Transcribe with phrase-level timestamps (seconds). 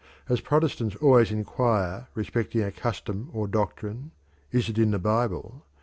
[0.27, 4.09] As Protestants always inquire respecting a custom or doctrine,
[4.51, 5.63] "Is it in the Bible?"